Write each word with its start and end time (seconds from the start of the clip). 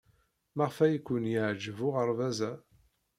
Maɣef 0.55 0.77
ay 0.85 0.95
ken-yeɛjeb 0.99 1.77
uɣerbaz-a? 1.87 2.51